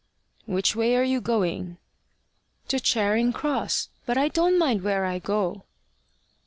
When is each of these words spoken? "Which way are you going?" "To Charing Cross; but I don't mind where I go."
"Which 0.47 0.75
way 0.75 0.95
are 0.95 1.03
you 1.03 1.21
going?" 1.21 1.77
"To 2.69 2.79
Charing 2.79 3.33
Cross; 3.33 3.89
but 4.07 4.17
I 4.17 4.29
don't 4.29 4.57
mind 4.57 4.81
where 4.81 5.05
I 5.05 5.19
go." 5.19 5.65